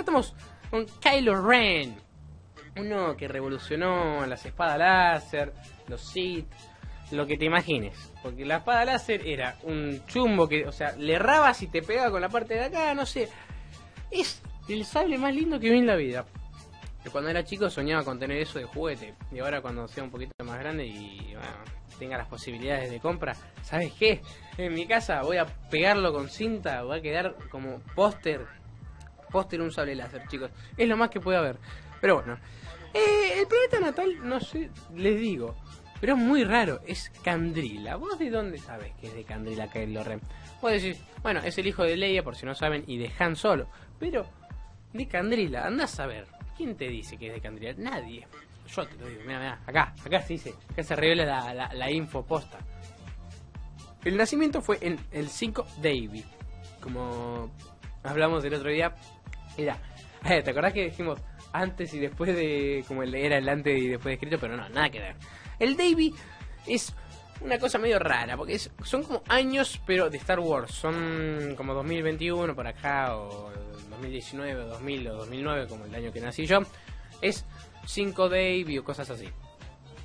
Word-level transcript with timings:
estamos 0.00 0.34
con 0.70 0.86
Kylo 1.00 1.46
Ren. 1.46 1.96
Uno 2.76 3.16
que 3.16 3.28
revolucionó 3.28 4.24
las 4.26 4.44
espadas 4.46 4.78
láser, 4.78 5.52
los 5.88 6.00
Sith, 6.00 6.46
lo 7.10 7.26
que 7.26 7.36
te 7.36 7.44
imagines. 7.44 8.12
Porque 8.22 8.44
la 8.44 8.58
espada 8.58 8.84
láser 8.84 9.26
era 9.26 9.56
un 9.62 10.04
chumbo 10.06 10.48
que, 10.48 10.66
o 10.66 10.72
sea, 10.72 10.92
le 10.96 11.14
errabas 11.14 11.62
y 11.62 11.66
te 11.66 11.82
pegaba 11.82 12.10
con 12.10 12.20
la 12.20 12.28
parte 12.28 12.54
de 12.54 12.64
acá, 12.64 12.94
no 12.94 13.06
sé. 13.06 13.28
Es 14.10 14.42
el 14.68 14.84
sable 14.84 15.18
más 15.18 15.34
lindo 15.34 15.58
que 15.58 15.70
vi 15.70 15.78
en 15.78 15.86
la 15.86 15.96
vida. 15.96 16.24
Cuando 17.10 17.30
era 17.30 17.44
chico 17.44 17.70
soñaba 17.70 18.04
con 18.04 18.18
tener 18.18 18.38
eso 18.38 18.58
de 18.58 18.66
juguete. 18.66 19.14
Y 19.32 19.38
ahora 19.40 19.62
cuando 19.62 19.88
sea 19.88 20.04
un 20.04 20.10
poquito 20.10 20.32
más 20.44 20.58
grande 20.58 20.86
y 20.86 21.34
tenga 21.98 22.18
las 22.18 22.28
posibilidades 22.28 22.90
de 22.90 23.00
compra, 23.00 23.34
¿sabes 23.62 23.92
qué? 23.98 24.20
En 24.58 24.74
mi 24.74 24.86
casa 24.86 25.22
voy 25.22 25.38
a 25.38 25.46
pegarlo 25.46 26.12
con 26.12 26.28
cinta, 26.28 26.82
va 26.84 26.96
a 26.96 27.00
quedar 27.00 27.36
como 27.50 27.80
póster. 27.94 28.46
Póster 29.30 29.60
un 29.60 29.70
sable 29.70 29.94
láser, 29.94 30.26
chicos. 30.28 30.50
Es 30.76 30.88
lo 30.88 30.96
más 30.96 31.10
que 31.10 31.20
puede 31.20 31.38
haber. 31.38 31.58
Pero 32.00 32.16
bueno. 32.16 32.38
Eh, 32.92 33.40
el 33.40 33.46
planeta 33.46 33.80
natal, 33.80 34.28
no 34.28 34.40
sé, 34.40 34.70
les 34.96 35.18
digo. 35.18 35.54
Pero 36.00 36.14
es 36.14 36.18
muy 36.18 36.44
raro, 36.44 36.80
es 36.86 37.10
Candrila. 37.22 37.96
¿Vos 37.96 38.18
de 38.18 38.30
dónde 38.30 38.58
sabes 38.58 38.92
que 39.00 39.08
es 39.08 39.14
de 39.14 39.24
Candrila 39.24 39.68
Kylo 39.68 40.02
Ren? 40.02 40.20
Vos 40.60 40.72
decís, 40.72 41.00
bueno, 41.22 41.40
es 41.40 41.56
el 41.58 41.66
hijo 41.66 41.84
de 41.84 41.96
Leia, 41.96 42.24
por 42.24 42.36
si 42.36 42.46
no 42.46 42.54
saben, 42.54 42.84
y 42.86 42.96
de 42.96 43.12
Han 43.18 43.36
Solo. 43.36 43.68
Pero, 43.98 44.26
de 44.92 45.06
Candrila, 45.06 45.66
andás 45.66 46.00
a 46.00 46.06
ver. 46.06 46.26
¿Quién 46.56 46.74
te 46.76 46.88
dice 46.88 47.16
que 47.18 47.28
es 47.28 47.34
de 47.34 47.40
Candrila? 47.40 47.74
Nadie. 47.76 48.26
Yo 48.74 48.86
te 48.86 48.96
lo 48.96 49.08
digo, 49.08 49.22
mira, 49.26 49.38
mira, 49.38 49.58
acá, 49.66 49.94
acá 50.04 50.22
se 50.22 50.34
dice, 50.34 50.54
acá 50.70 50.82
se 50.82 50.96
revela 50.96 51.52
la, 51.52 51.72
la, 51.72 51.90
info 51.90 52.24
posta. 52.24 52.58
El 54.04 54.16
nacimiento 54.16 54.62
fue 54.62 54.78
en 54.80 54.98
el 55.10 55.28
5 55.28 55.66
Davy. 55.82 56.24
Como 56.80 57.50
hablamos 58.02 58.44
el 58.44 58.54
otro 58.54 58.70
día, 58.70 58.94
era. 59.62 59.78
¿Te 60.22 60.50
acordás 60.50 60.72
que 60.72 60.84
dijimos 60.84 61.20
antes 61.52 61.92
y 61.94 61.98
después 61.98 62.34
de. 62.34 62.84
como 62.86 63.02
era 63.02 63.38
el 63.38 63.48
antes 63.48 63.78
y 63.78 63.88
después 63.88 64.06
de 64.06 64.14
escrito? 64.14 64.38
Pero 64.38 64.56
no, 64.56 64.68
nada 64.68 64.90
que 64.90 65.00
ver. 65.00 65.16
El 65.58 65.76
Davy 65.76 66.14
es 66.66 66.94
una 67.40 67.58
cosa 67.58 67.78
medio 67.78 67.98
rara, 67.98 68.36
porque 68.36 68.58
son 68.58 69.02
como 69.02 69.22
años, 69.28 69.80
pero 69.86 70.10
de 70.10 70.18
Star 70.18 70.40
Wars. 70.40 70.72
Son 70.72 71.54
como 71.56 71.74
2021 71.74 72.54
por 72.54 72.66
acá, 72.66 73.16
o 73.16 73.50
2019, 73.90 74.62
o 74.62 74.66
2000, 74.66 75.08
o 75.08 75.16
2009, 75.16 75.66
como 75.68 75.84
el 75.84 75.94
año 75.94 76.12
que 76.12 76.20
nací 76.20 76.46
yo. 76.46 76.60
Es 77.20 77.44
5 77.86 78.28
Davy 78.28 78.78
o 78.78 78.84
cosas 78.84 79.08
así. 79.10 79.28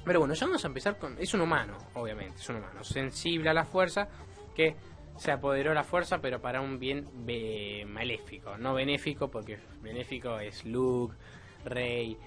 Pero 0.04 0.20
bueno, 0.20 0.36
ya 0.36 0.46
vamos 0.46 0.64
a 0.64 0.68
empezar 0.68 1.00
con... 1.00 1.18
Es 1.20 1.34
un 1.34 1.42
humano, 1.42 1.78
obviamente, 1.96 2.40
es 2.40 2.50
un 2.50 2.58
humano. 2.58 2.84
Sensible 2.84 3.50
a 3.50 3.54
la 3.54 3.66
fuerza, 3.66 4.08
que 4.56 4.76
se 5.18 5.32
apoderó 5.32 5.74
la 5.74 5.84
fuerza, 5.84 6.20
pero 6.20 6.42
para 6.42 6.62
un 6.62 6.80
bien 6.80 7.08
maléfico. 7.88 8.58
No 8.58 8.74
benéfico, 8.74 9.30
porque 9.30 9.58
benéfico 9.82 10.40
es 10.40 10.66
Luke, 10.66 11.16
Rey, 11.66 12.18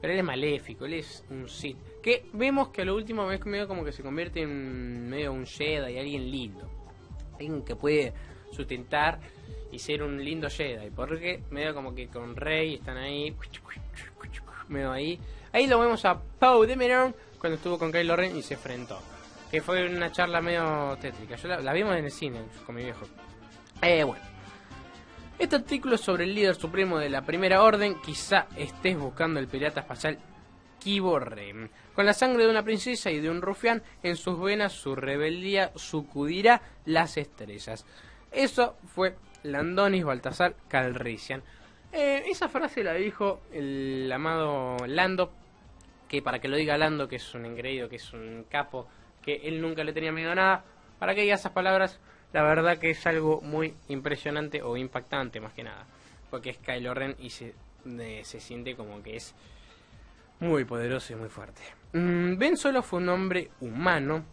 pero 0.00 0.12
él 0.12 0.18
es 0.20 0.24
maléfico, 0.24 0.86
él 0.86 0.94
es 0.94 1.24
un 1.30 1.48
Sith. 1.48 1.76
Que 2.02 2.26
vemos 2.32 2.68
que 2.68 2.82
a 2.82 2.84
lo 2.84 2.94
último 2.94 3.26
vez 3.26 3.44
medio 3.44 3.66
como 3.66 3.84
que 3.84 3.92
se 3.92 4.02
convierte 4.02 4.42
en 4.42 5.08
medio 5.08 5.32
un 5.32 5.44
Jedi, 5.44 5.98
alguien 5.98 6.30
lindo. 6.30 6.70
Alguien 7.32 7.62
que 7.62 7.74
puede 7.74 8.12
sustentar 8.52 9.18
y 9.72 9.78
ser 9.78 10.02
un 10.02 10.24
lindo 10.24 10.48
Jedi. 10.48 10.90
Porque 10.90 11.42
medio 11.50 11.74
como 11.74 11.94
que 11.94 12.06
con 12.08 12.36
Rey 12.36 12.74
están 12.74 12.96
ahí. 12.96 13.34
Medio 14.68 14.92
ahí. 14.92 15.18
Ahí 15.52 15.66
lo 15.66 15.80
vemos 15.80 16.04
a 16.04 16.20
Poe 16.20 16.66
Dameron 16.66 17.14
cuando 17.40 17.56
estuvo 17.56 17.76
con 17.78 17.90
Kylo 17.90 18.14
Ren 18.14 18.36
y 18.36 18.42
se 18.42 18.54
enfrentó. 18.54 19.00
Que 19.50 19.60
fue 19.60 19.88
una 19.88 20.12
charla 20.12 20.40
medio 20.40 20.96
tétrica. 21.00 21.36
Yo 21.36 21.48
la, 21.48 21.60
la 21.60 21.72
vimos 21.72 21.96
en 21.96 22.04
el 22.04 22.10
cine 22.10 22.40
con 22.64 22.74
mi 22.74 22.84
viejo. 22.84 23.06
Eh, 23.82 24.04
bueno. 24.04 24.22
Este 25.38 25.56
artículo 25.56 25.94
es 25.94 26.02
sobre 26.02 26.24
el 26.24 26.34
líder 26.34 26.54
supremo 26.54 26.98
de 26.98 27.08
la 27.08 27.22
Primera 27.22 27.62
Orden. 27.62 28.00
Quizá 28.00 28.46
estés 28.56 28.98
buscando 28.98 29.40
el 29.40 29.48
pirata 29.48 29.80
espacial 29.80 30.18
Kibo 30.80 31.20
Con 31.94 32.06
la 32.06 32.14
sangre 32.14 32.44
de 32.44 32.50
una 32.50 32.64
princesa 32.64 33.10
y 33.10 33.20
de 33.20 33.30
un 33.30 33.42
rufián 33.42 33.82
en 34.02 34.16
sus 34.16 34.40
venas, 34.40 34.72
su 34.72 34.96
rebeldía 34.96 35.70
sacudirá 35.76 36.62
las 36.86 37.16
estrellas. 37.16 37.84
Eso 38.32 38.76
fue 38.94 39.14
Landonis 39.42 40.04
Baltasar 40.04 40.54
Calrissian. 40.68 41.42
Eh, 41.92 42.24
esa 42.28 42.48
frase 42.48 42.82
la 42.82 42.94
dijo 42.94 43.42
el 43.52 44.10
amado 44.12 44.76
Lando, 44.86 45.32
que 46.08 46.22
para 46.22 46.38
que 46.38 46.48
lo 46.48 46.56
diga 46.56 46.78
Lando, 46.78 47.08
que 47.08 47.16
es 47.16 47.34
un 47.34 47.44
engreído, 47.44 47.88
que 47.88 47.96
es 47.96 48.12
un 48.12 48.46
capo, 48.48 48.88
que 49.22 49.40
él 49.44 49.60
nunca 49.60 49.84
le 49.84 49.92
tenía 49.92 50.12
miedo 50.12 50.32
a 50.32 50.34
nada, 50.34 50.64
para 50.98 51.14
que 51.14 51.22
diga 51.22 51.34
esas 51.34 51.52
palabras 51.52 51.98
la 52.32 52.42
verdad 52.42 52.78
que 52.78 52.90
es 52.90 53.06
algo 53.06 53.40
muy 53.40 53.74
impresionante 53.88 54.62
o 54.62 54.76
impactante 54.76 55.40
más 55.40 55.52
que 55.52 55.64
nada. 55.64 55.84
Porque 56.30 56.50
es 56.50 56.58
Kylo 56.58 56.94
Ren 56.94 57.16
y 57.18 57.30
se, 57.30 57.54
se 58.22 58.40
siente 58.40 58.76
como 58.76 59.02
que 59.02 59.16
es 59.16 59.34
muy 60.38 60.64
poderoso 60.64 61.12
y 61.12 61.16
muy 61.16 61.28
fuerte. 61.28 61.60
Mm, 61.92 62.36
ben 62.36 62.56
Solo 62.56 62.82
fue 62.82 63.00
un 63.00 63.08
hombre 63.08 63.50
humano, 63.60 64.24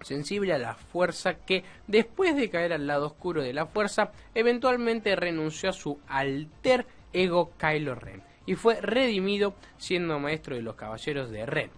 sensible 0.00 0.52
a 0.52 0.58
la 0.58 0.74
fuerza, 0.74 1.34
que 1.34 1.62
después 1.86 2.34
de 2.34 2.50
caer 2.50 2.72
al 2.72 2.86
lado 2.86 3.06
oscuro 3.06 3.42
de 3.42 3.52
la 3.52 3.66
fuerza, 3.66 4.10
eventualmente 4.34 5.14
renunció 5.14 5.70
a 5.70 5.72
su 5.72 6.00
alter 6.08 6.84
ego 7.12 7.52
Kylo 7.58 7.94
Ren 7.94 8.22
y 8.44 8.54
fue 8.54 8.80
redimido 8.80 9.54
siendo 9.78 10.18
maestro 10.18 10.56
de 10.56 10.62
los 10.62 10.76
caballeros 10.76 11.30
de 11.30 11.46
Ren. 11.46 11.70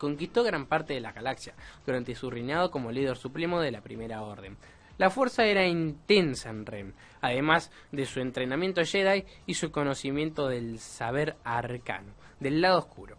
Conquistó 0.00 0.42
gran 0.42 0.64
parte 0.64 0.94
de 0.94 1.00
la 1.00 1.12
galaxia 1.12 1.52
durante 1.84 2.14
su 2.14 2.30
reinado 2.30 2.70
como 2.70 2.90
líder 2.90 3.18
supremo 3.18 3.60
de 3.60 3.70
la 3.70 3.82
Primera 3.82 4.22
Orden. 4.22 4.56
La 4.96 5.10
fuerza 5.10 5.44
era 5.44 5.66
intensa 5.66 6.48
en 6.48 6.64
Ren, 6.64 6.94
además 7.20 7.70
de 7.92 8.06
su 8.06 8.20
entrenamiento 8.20 8.82
Jedi 8.82 9.26
y 9.44 9.52
su 9.52 9.70
conocimiento 9.70 10.48
del 10.48 10.78
saber 10.78 11.36
arcano, 11.44 12.14
del 12.38 12.62
lado 12.62 12.78
oscuro. 12.78 13.18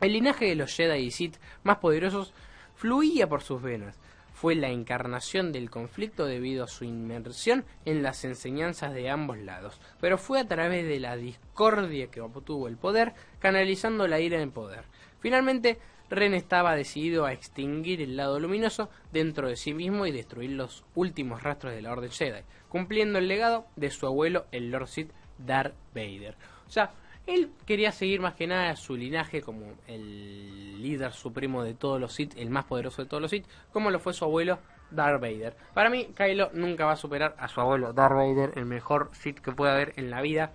El 0.00 0.14
linaje 0.14 0.46
de 0.46 0.54
los 0.54 0.74
Jedi 0.74 0.98
y 0.98 1.10
Sith 1.10 1.36
más 1.62 1.76
poderosos 1.76 2.32
fluía 2.74 3.28
por 3.28 3.42
sus 3.42 3.60
venas. 3.60 4.00
Fue 4.40 4.54
la 4.54 4.68
encarnación 4.68 5.50
del 5.50 5.68
conflicto 5.68 6.24
debido 6.24 6.62
a 6.62 6.68
su 6.68 6.84
inmersión 6.84 7.64
en 7.84 8.04
las 8.04 8.24
enseñanzas 8.24 8.94
de 8.94 9.10
ambos 9.10 9.36
lados, 9.38 9.80
pero 10.00 10.16
fue 10.16 10.38
a 10.38 10.46
través 10.46 10.86
de 10.86 11.00
la 11.00 11.16
discordia 11.16 12.06
que 12.06 12.20
obtuvo 12.20 12.68
el 12.68 12.76
poder, 12.76 13.14
canalizando 13.40 14.06
la 14.06 14.20
ira 14.20 14.40
en 14.40 14.52
poder. 14.52 14.84
Finalmente, 15.18 15.80
Ren 16.08 16.34
estaba 16.34 16.76
decidido 16.76 17.24
a 17.24 17.32
extinguir 17.32 18.00
el 18.00 18.16
lado 18.16 18.38
luminoso 18.38 18.90
dentro 19.12 19.48
de 19.48 19.56
sí 19.56 19.74
mismo 19.74 20.06
y 20.06 20.12
destruir 20.12 20.50
los 20.50 20.84
últimos 20.94 21.42
rastros 21.42 21.74
de 21.74 21.82
la 21.82 21.90
Orden 21.90 22.12
Jedi, 22.12 22.42
cumpliendo 22.68 23.18
el 23.18 23.26
legado 23.26 23.66
de 23.74 23.90
su 23.90 24.06
abuelo, 24.06 24.46
el 24.52 24.70
Lord 24.70 24.86
Sith 24.86 25.10
Darth 25.38 25.74
Vader. 25.92 26.36
O 26.68 26.70
sea, 26.70 26.92
él 27.28 27.52
quería 27.66 27.92
seguir 27.92 28.20
más 28.20 28.34
que 28.34 28.46
nada 28.46 28.74
su 28.74 28.96
linaje 28.96 29.42
como 29.42 29.74
el 29.86 30.82
líder 30.82 31.12
supremo 31.12 31.62
de 31.62 31.74
todos 31.74 32.00
los 32.00 32.14
Sith, 32.14 32.34
el 32.36 32.50
más 32.50 32.64
poderoso 32.64 33.02
de 33.02 33.08
todos 33.08 33.20
los 33.20 33.30
Sith, 33.30 33.46
como 33.72 33.90
lo 33.90 34.00
fue 34.00 34.14
su 34.14 34.24
abuelo 34.24 34.58
Darth 34.90 35.20
Vader. 35.20 35.54
Para 35.74 35.90
mí, 35.90 36.06
Kylo 36.16 36.50
nunca 36.54 36.86
va 36.86 36.92
a 36.92 36.96
superar 36.96 37.36
a 37.38 37.48
su 37.48 37.60
abuelo 37.60 37.92
Darth 37.92 38.14
Vader, 38.14 38.52
el 38.56 38.64
mejor 38.64 39.10
Sith 39.12 39.40
que 39.40 39.52
pueda 39.52 39.74
haber 39.74 39.92
en 39.96 40.10
la 40.10 40.22
vida. 40.22 40.52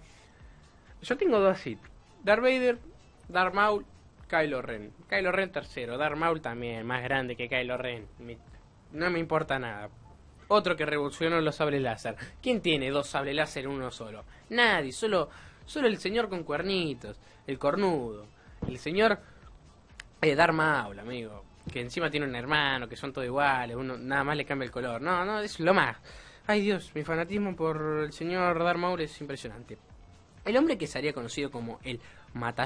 Yo 1.01 1.15
tengo 1.15 1.39
dos 1.39 1.59
Sith, 1.59 1.79
Darth 2.23 2.41
Vader, 2.41 2.79
Darth 3.29 3.53
Maul 3.53 3.85
Kylo 4.33 4.61
Ren. 4.63 4.91
Kylo 5.07 5.31
Ren 5.31 5.51
tercero. 5.51 5.97
Darth 5.97 6.17
Maul 6.17 6.41
también, 6.41 6.85
más 6.87 7.03
grande 7.03 7.35
que 7.35 7.47
Kylo 7.47 7.77
Ren. 7.77 8.07
no 8.91 9.09
me 9.11 9.19
importa 9.19 9.59
nada. 9.59 9.89
Otro 10.47 10.75
que 10.75 10.85
revolucionó 10.85 11.39
los 11.39 11.55
sables 11.55 11.81
láser. 11.81 12.15
¿Quién 12.41 12.61
tiene 12.61 12.89
dos 12.89 13.07
sables 13.07 13.35
láser 13.35 13.65
en 13.65 13.71
uno 13.71 13.91
solo? 13.91 14.23
Nadie, 14.49 14.91
solo, 14.91 15.29
solo 15.65 15.87
el 15.87 15.97
señor 15.97 16.29
con 16.29 16.43
cuernitos, 16.43 17.19
el 17.47 17.59
cornudo, 17.59 18.27
el 18.67 18.77
señor 18.77 19.19
eh, 20.21 20.37
amigo. 20.39 21.43
Que 21.71 21.79
encima 21.79 22.09
tiene 22.09 22.25
un 22.25 22.35
hermano, 22.35 22.89
que 22.89 22.97
son 22.97 23.13
todos 23.13 23.25
iguales, 23.25 23.77
uno 23.77 23.97
nada 23.97 24.23
más 24.23 24.35
le 24.35 24.45
cambia 24.45 24.65
el 24.65 24.71
color. 24.71 25.01
No, 25.01 25.23
no, 25.23 25.39
es 25.39 25.59
lo 25.59 25.73
más. 25.73 25.97
Ay 26.45 26.61
Dios, 26.61 26.91
mi 26.93 27.03
fanatismo 27.03 27.55
por 27.55 28.03
el 28.03 28.11
señor 28.11 28.77
Maul 28.77 28.99
es 29.01 29.21
impresionante. 29.21 29.77
El 30.43 30.57
hombre 30.57 30.77
que 30.77 30.87
sería 30.87 31.13
conocido 31.13 31.49
como 31.49 31.79
el 31.83 32.01
Mata 32.33 32.65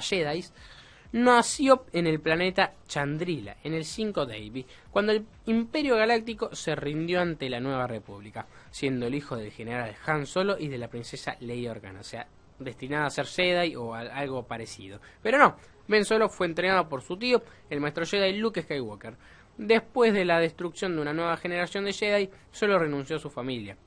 nació 1.12 1.86
en 1.94 2.08
el 2.08 2.20
planeta 2.20 2.74
Chandrila, 2.88 3.58
en 3.64 3.74
el 3.74 3.86
5 3.86 4.26
Davy, 4.26 4.66
cuando 4.92 5.12
el 5.12 5.26
Imperio 5.46 5.96
Galáctico 5.96 6.56
se 6.56 6.76
rindió 6.76 7.22
ante 7.22 7.50
la 7.50 7.60
Nueva 7.60 7.88
República, 7.88 8.48
siendo 8.72 9.08
el 9.08 9.16
hijo 9.16 9.36
del 9.36 9.52
general 9.52 9.96
Han 10.06 10.26
Solo 10.26 10.58
y 10.60 10.68
de 10.68 10.78
la 10.78 10.90
princesa 10.90 11.38
Leia 11.40 11.72
Organa, 11.72 12.02
o 12.02 12.04
sea, 12.04 12.28
destinada 12.60 13.08
a 13.08 13.10
ser 13.10 13.26
Jedi 13.26 13.76
o 13.76 13.94
algo 13.94 14.48
parecido. 14.48 15.00
Pero 15.22 15.38
no, 15.38 15.58
Ben 15.88 16.06
Solo 16.06 16.30
fue 16.30 16.48
entrenado 16.48 16.90
por 16.90 17.02
su 17.02 17.18
tío, 17.18 17.44
el 17.70 17.80
maestro 17.80 18.06
Jedi 18.06 18.38
Luke 18.38 18.62
Skywalker. 18.62 19.16
Después 19.58 20.14
de 20.14 20.26
la 20.26 20.40
destrucción 20.40 20.96
de 20.96 21.02
una 21.02 21.14
nueva 21.14 21.38
generación 21.38 21.86
de 21.86 21.94
Jedi, 21.94 22.30
solo 22.52 22.78
renunció 22.78 23.16
a 23.16 23.20
su 23.20 23.30
familia 23.30 23.78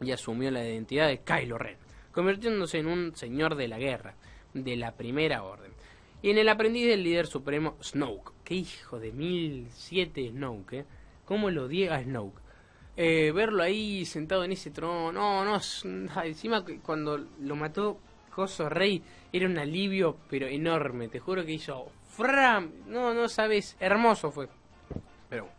y 0.00 0.12
asumió 0.12 0.50
la 0.50 0.66
identidad 0.66 1.08
de 1.08 1.18
Kylo 1.18 1.56
Ren, 1.56 1.78
convirtiéndose 2.12 2.78
en 2.78 2.86
un 2.86 3.16
señor 3.16 3.54
de 3.54 3.68
la 3.68 3.78
guerra, 3.78 4.14
de 4.52 4.76
la 4.76 4.92
primera 4.92 5.42
orden 5.42 5.72
y 6.22 6.30
en 6.30 6.38
el 6.38 6.48
aprendiz 6.48 6.86
del 6.86 7.04
líder 7.04 7.26
supremo 7.26 7.76
Snoke. 7.82 8.32
Qué 8.42 8.54
hijo 8.54 8.98
de 8.98 9.12
mil 9.12 9.68
siete 9.70 10.28
Snoke, 10.28 10.72
¿eh? 10.72 10.84
¿Cómo 11.24 11.50
lo 11.50 11.68
diga 11.68 12.02
Snoke? 12.02 12.40
Eh, 12.96 13.32
verlo 13.32 13.62
ahí 13.62 14.04
sentado 14.04 14.44
en 14.44 14.52
ese 14.52 14.70
trono, 14.70 15.12
no, 15.12 15.44
no, 15.44 15.60
encima 16.24 16.64
cuando 16.82 17.18
lo 17.18 17.56
mató 17.56 17.98
Coso 18.34 18.68
Rey 18.68 19.02
era 19.32 19.46
un 19.46 19.58
alivio, 19.58 20.16
pero 20.28 20.46
enorme, 20.46 21.08
te 21.08 21.20
juro 21.20 21.44
que 21.44 21.52
hizo 21.52 21.90
¡Fram! 22.16 22.70
No, 22.86 23.12
no 23.12 23.28
sabes, 23.28 23.76
hermoso 23.78 24.30
fue. 24.30 24.48
Pero 25.28 25.44
bueno. 25.44 25.56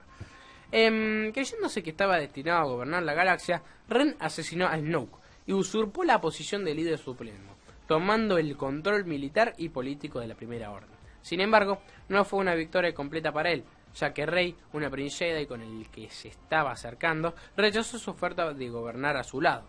Eh, 0.71 1.31
creyéndose 1.33 1.83
que 1.83 1.91
estaba 1.91 2.17
destinado 2.17 2.59
a 2.59 2.65
gobernar 2.65 3.03
la 3.03 3.13
galaxia, 3.13 3.61
Ren 3.87 4.15
asesinó 4.19 4.65
a 4.65 4.77
Snoke 4.77 5.19
y 5.45 5.53
usurpó 5.53 6.03
la 6.03 6.19
posición 6.19 6.65
de 6.65 6.73
líder 6.73 6.97
supremo, 6.97 7.55
tomando 7.87 8.37
el 8.37 8.57
control 8.57 9.05
militar 9.05 9.53
y 9.57 9.69
político 9.69 10.19
de 10.19 10.27
la 10.27 10.35
Primera 10.35 10.71
Orden. 10.71 10.89
Sin 11.21 11.41
embargo, 11.41 11.79
no 12.09 12.25
fue 12.25 12.39
una 12.39 12.55
victoria 12.55 12.93
completa 12.93 13.31
para 13.31 13.51
él, 13.51 13.63
ya 13.95 14.13
que 14.13 14.25
Rey, 14.25 14.55
una 14.73 14.89
princesa 14.89 15.39
y 15.39 15.45
con 15.45 15.61
el 15.61 15.89
que 15.89 16.09
se 16.09 16.29
estaba 16.29 16.71
acercando, 16.71 17.33
rechazó 17.55 17.97
su 17.97 18.11
oferta 18.11 18.53
de 18.53 18.69
gobernar 18.69 19.17
a 19.17 19.23
su 19.23 19.41
lado. 19.41 19.65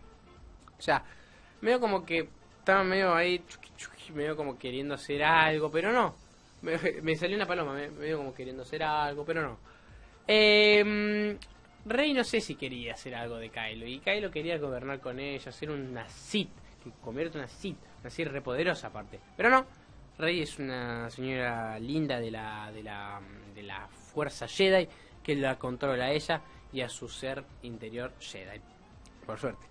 O 0.79 0.83
sea, 0.83 1.05
medio 1.61 1.81
como 1.81 2.05
que 2.05 2.29
estaba 2.59 2.85
medio 2.85 3.15
ahí, 3.15 3.43
medio 4.15 4.37
como 4.37 4.59
queriendo 4.59 4.95
hacer 4.95 5.23
algo, 5.25 5.71
pero 5.71 5.93
no. 5.93 6.15
Me, 6.63 7.17
salió 7.17 7.37
una 7.37 7.47
paloma, 7.47 7.73
medio 7.73 8.19
como 8.19 8.35
queriendo 8.35 8.63
hacer 8.63 8.83
algo, 8.83 9.25
pero 9.25 9.43
no. 9.43 9.59
Eh, 10.27 11.37
Rey 11.89 12.13
no 12.13 12.23
sé 12.25 12.41
si 12.41 12.55
quería 12.55 12.95
hacer 12.95 13.15
algo 13.15 13.37
de 13.37 13.51
Kylo. 13.51 13.87
Y 13.87 14.01
Kylo 14.01 14.31
quería 14.31 14.59
gobernar 14.59 15.01
con 15.01 15.19
ella, 15.19 15.49
hacer 15.49 15.71
una 15.71 16.09
Sith. 16.09 16.51
Que 16.83 16.91
convierte 17.03 17.39
una 17.39 17.49
Sith. 17.49 17.79
Una 18.01 18.11
Sith 18.11 18.29
repoderosa 18.29 18.89
aparte. 18.89 19.21
Pero 19.37 19.51
no. 19.51 19.67
Rey 20.19 20.43
es 20.43 20.59
una 20.59 21.09
señora 21.11 21.79
linda 21.79 22.19
de 22.21 22.31
la, 22.31 22.71
de 22.73 22.83
la, 22.83 23.21
de 23.55 23.63
la 23.63 23.89
fuerza 24.19 24.49
Jedi. 24.49 24.89
Que 25.23 25.37
la 25.37 25.61
controla 25.61 26.07
a 26.07 26.11
ella 26.11 26.41
y 26.73 26.81
a 26.81 26.89
su 26.89 27.09
ser 27.09 27.45
interior 27.63 28.15
Jedi. 28.19 28.61
Por 29.25 29.39
suerte. 29.39 29.65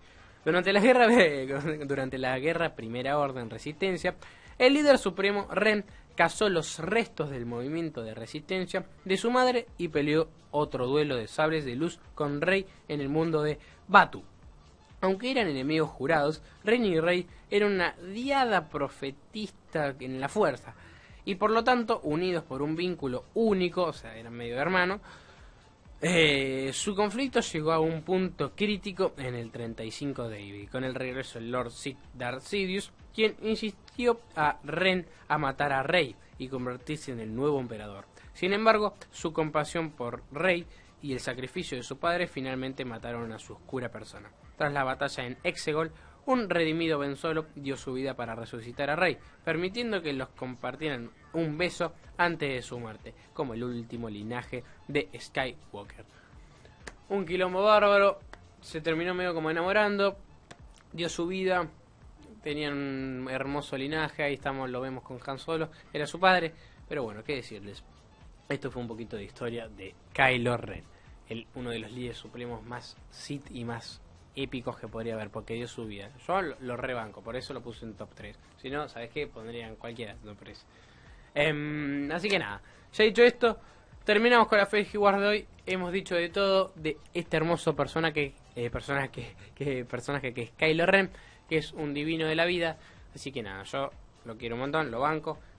Durante 0.46 0.72
la 0.72 0.80
guerra, 0.80 1.08
durante 1.86 2.18
la 2.18 2.40
guerra 2.40 2.74
Primera 2.74 3.18
Orden 3.18 3.50
Resistencia, 3.50 4.16
el 4.58 4.74
líder 4.74 5.00
supremo 5.00 5.48
Ren 5.52 5.84
cazó 6.16 6.48
los 6.48 6.80
restos 6.80 7.30
del 7.30 7.46
movimiento 7.46 8.04
de 8.04 8.14
resistencia 8.14 8.86
de 9.04 9.18
su 9.18 9.32
madre 9.32 9.68
y 9.78 9.90
peleó 9.90 10.30
otro 10.52 10.88
duelo 10.88 11.18
de 11.18 11.28
sables 11.28 11.66
de 11.66 11.76
luz 11.76 12.00
con 12.16 12.40
Rey 12.40 12.66
en 12.88 13.02
el 13.02 13.10
mundo 13.10 13.44
de 13.44 13.60
Batu. 13.90 14.24
Aunque 15.02 15.30
eran 15.30 15.50
enemigos 15.50 15.90
jurados, 15.90 16.42
Ren 16.64 16.86
y 16.86 17.02
Rey 17.02 17.28
eran 17.52 17.74
una 17.74 17.96
diada 17.98 18.70
profetista 18.70 19.94
en 20.00 20.22
la 20.22 20.30
fuerza, 20.30 20.74
y 21.28 21.36
por 21.36 21.52
lo 21.52 21.62
tanto, 21.62 22.00
unidos 22.04 22.46
por 22.46 22.62
un 22.62 22.78
vínculo 22.78 23.26
único, 23.34 23.84
o 23.84 23.92
sea, 23.92 24.16
eran 24.16 24.32
medio 24.32 24.58
hermanos, 24.58 25.02
eh, 26.00 26.72
su 26.72 26.96
conflicto 26.96 27.42
llegó 27.42 27.74
a 27.74 27.80
un 27.82 28.02
punto 28.02 28.54
crítico 28.56 29.12
en 29.18 29.36
el 29.36 29.52
35 29.52 30.30
de 30.30 30.42
Ivy, 30.42 30.68
con 30.68 30.86
el 30.86 30.96
regreso 30.96 31.38
del 31.38 31.52
Lord 31.52 31.74
Darth 32.14 32.44
Sidious, 32.44 32.94
quien 33.14 33.36
insistió 33.42 34.22
a 34.38 34.58
Ren 34.64 35.06
a 35.28 35.38
matar 35.38 35.74
a 35.74 35.84
Rey 35.84 36.16
y 36.38 36.48
convertirse 36.48 37.12
en 37.12 37.20
el 37.20 37.36
nuevo 37.36 37.60
emperador. 37.60 38.06
Sin 38.34 38.54
embargo, 38.54 38.94
su 39.12 39.34
compasión 39.34 39.92
por 39.92 40.24
Rey 40.32 40.66
y 41.02 41.12
el 41.12 41.20
sacrificio 41.20 41.76
de 41.76 41.84
su 41.84 41.98
padre 41.98 42.28
finalmente 42.28 42.86
mataron 42.86 43.34
a 43.34 43.40
su 43.40 43.52
oscura 43.52 43.90
persona. 43.90 44.32
Tras 44.56 44.72
la 44.72 44.86
batalla 44.86 45.26
en 45.26 45.38
Exegol, 45.44 45.92
un 46.28 46.50
redimido 46.50 47.00
Ben 47.00 47.16
Solo 47.16 47.48
dio 47.56 47.78
su 47.78 47.94
vida 47.94 48.14
para 48.16 48.36
resucitar 48.36 48.90
a 48.90 48.96
Rey, 48.96 49.18
permitiendo 49.44 50.02
que 50.02 50.14
los 50.14 50.30
compartieran 50.30 51.10
un 51.34 51.58
beso 51.58 51.94
antes 52.18 52.50
de 52.50 52.62
su 52.62 52.80
muerte, 52.80 53.14
como 53.34 53.54
el 53.54 53.64
último 53.64 54.10
linaje 54.10 54.64
de 54.88 55.10
Skywalker. 55.18 56.06
Un 57.10 57.26
quilombo 57.26 57.64
bárbaro, 57.64 58.20
se 58.62 58.82
terminó 58.82 59.14
medio 59.14 59.34
como 59.34 59.50
enamorando, 59.50 60.18
dio 60.92 61.08
su 61.08 61.28
vida, 61.28 61.70
tenían 62.44 62.74
un 62.74 63.30
hermoso 63.30 63.78
linaje, 63.78 64.24
ahí 64.24 64.34
estamos, 64.34 64.70
lo 64.70 64.82
vemos 64.82 65.04
con 65.04 65.20
Han 65.26 65.40
Solo, 65.40 65.70
era 65.94 66.06
su 66.06 66.20
padre, 66.20 66.54
pero 66.90 67.04
bueno, 67.04 67.24
qué 67.24 67.36
decirles. 67.36 67.86
Esto 68.50 68.70
fue 68.70 68.82
un 68.82 68.90
poquito 68.90 69.16
de 69.16 69.24
historia 69.24 69.70
de 69.70 69.96
Kylo 70.14 70.58
Ren, 70.58 70.84
el, 71.30 71.48
uno 71.56 71.70
de 71.70 71.80
los 71.80 71.92
líderes 71.92 72.18
supremos 72.18 72.66
más 72.66 72.98
Sith 73.12 73.50
y 73.52 73.64
más 73.64 74.02
épicos 74.38 74.78
que 74.78 74.88
podría 74.88 75.16
haber, 75.16 75.30
porque 75.30 75.56
dio 75.56 75.68
su 75.68 75.86
vida. 75.86 76.12
Yo 76.28 76.42
lo, 76.42 76.78
rebanco, 76.78 77.22
por 77.22 77.36
eso 77.36 77.54
lo 77.54 77.62
puse 77.62 77.86
en 77.86 77.96
top 77.96 78.14
3. 78.14 78.38
Si 78.62 78.70
no, 78.70 78.88
¿sabes 78.88 79.10
qué? 79.10 79.28
Pondrían 79.28 79.76
cualquiera 79.76 80.16
top 80.24 80.38
3. 80.40 80.66
Em, 81.36 82.12
así 82.12 82.30
que 82.30 82.40
nada, 82.40 82.62
ya 82.94 83.04
dicho 83.04 83.24
esto, 83.24 83.60
terminamos 84.06 84.48
con 84.48 84.60
la 84.60 84.66
Fake 84.68 84.96
Wars 84.96 85.20
de 85.20 85.28
hoy. 85.28 85.48
Hemos 85.66 85.92
dicho 85.92 86.16
de 86.16 86.30
todo 86.30 86.72
de 86.76 86.98
este 87.14 87.36
hermoso 87.36 87.76
personaje, 87.76 88.36
eh, 88.56 88.70
personaje, 88.70 89.36
que, 89.56 89.86
personaje 89.86 90.34
que 90.34 90.44
es 90.44 90.52
Kylo 90.52 90.86
Ren 90.86 91.10
que 91.50 91.58
es 91.58 91.74
un 91.74 91.94
divino 91.94 92.28
de 92.28 92.36
la 92.36 92.46
vida. 92.46 92.78
Así 93.16 93.32
que 93.32 93.42
nada, 93.42 93.64
yo 93.64 93.92
lo 94.26 94.38
quiero 94.38 94.56
un 94.56 94.62
montón, 94.62 94.92
lo 94.92 95.00
banco. 95.00 95.40